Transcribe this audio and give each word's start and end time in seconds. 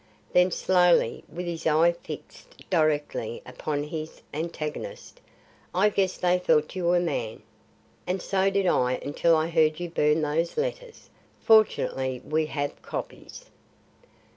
Then 0.33 0.49
slowly, 0.49 1.23
with 1.31 1.45
his 1.45 1.67
eye 1.67 1.91
fixed 1.91 2.67
directly 2.71 3.43
upon 3.45 3.83
his 3.83 4.23
antagonist, 4.33 5.21
"I 5.75 5.89
guess 5.89 6.17
they 6.17 6.39
thought 6.39 6.75
you 6.75 6.95
a 6.95 6.99
man. 6.99 7.43
And 8.07 8.19
so 8.19 8.49
did 8.49 8.65
I 8.65 8.93
until 8.93 9.35
I 9.35 9.47
heard 9.49 9.79
you 9.79 9.91
burn 9.91 10.23
those 10.23 10.57
letters. 10.57 11.11
Fortunately 11.39 12.19
we 12.25 12.47
have 12.47 12.81
copies." 12.81 13.45